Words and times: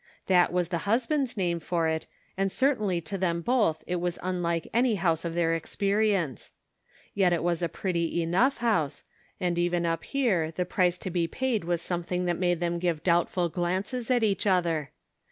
That 0.25 0.51
was 0.51 0.69
the 0.69 0.79
husband's 0.89 1.37
name 1.37 1.59
for 1.59 1.87
it, 1.87 2.07
and 2.35 2.51
certainly 2.51 3.01
to 3.01 3.19
them 3.19 3.41
both 3.41 3.83
it 3.85 3.97
was 3.97 4.17
unlike 4.23 4.67
any 4.73 4.95
house 4.95 5.23
of 5.23 5.35
their 5.35 5.53
experience. 5.53 6.49
Yet 7.13 7.33
it 7.33 7.43
was 7.43 7.61
a 7.61 7.67
58 7.67 7.67
The 7.67 7.67
Pocket 7.67 7.75
Measure. 7.75 7.81
pretty 8.09 8.23
enough 8.23 8.57
house, 8.57 9.03
and 9.39 9.59
even 9.59 9.85
up 9.85 10.03
here 10.03 10.49
the 10.49 10.65
price 10.65 10.97
to 10.97 11.11
be 11.11 11.27
paid 11.27 11.65
was 11.65 11.83
something 11.83 12.25
that 12.25 12.39
made 12.39 12.59
them 12.59 12.79
give 12.79 13.03
doubtful 13.03 13.47
glances 13.49 14.09
at 14.09 14.23
each 14.23 14.47
other. 14.47 14.89